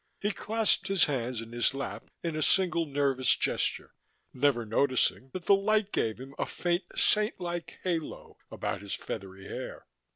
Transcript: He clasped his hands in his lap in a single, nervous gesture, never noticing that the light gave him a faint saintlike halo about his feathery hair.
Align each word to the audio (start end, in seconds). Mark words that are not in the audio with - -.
He 0.19 0.31
clasped 0.31 0.87
his 0.87 1.05
hands 1.05 1.41
in 1.41 1.51
his 1.51 1.75
lap 1.75 2.09
in 2.23 2.35
a 2.35 2.41
single, 2.41 2.87
nervous 2.87 3.35
gesture, 3.35 3.91
never 4.33 4.65
noticing 4.65 5.29
that 5.33 5.45
the 5.45 5.53
light 5.53 5.91
gave 5.91 6.19
him 6.19 6.33
a 6.39 6.45
faint 6.47 6.85
saintlike 6.95 7.77
halo 7.83 8.39
about 8.49 8.81
his 8.81 8.95
feathery 8.95 9.47
hair. 9.47 9.85